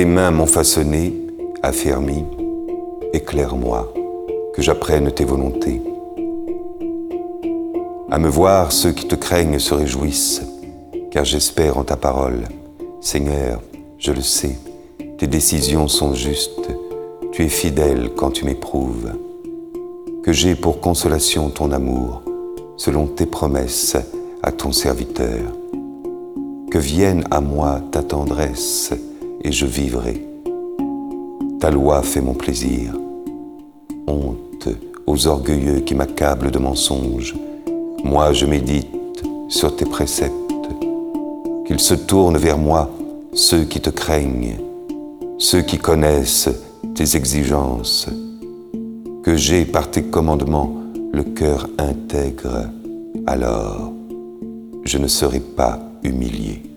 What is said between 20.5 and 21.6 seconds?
pour consolation